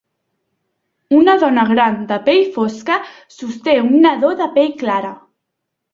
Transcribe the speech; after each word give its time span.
Una 1.17 1.35
dona 1.43 1.65
gran 1.73 1.99
de 2.11 2.17
pell 2.29 2.41
fosca 2.57 2.97
sosté 3.37 3.77
un 3.85 3.95
nadó 4.07 4.37
de 4.41 4.49
pell 4.57 4.75
clara. 4.85 5.17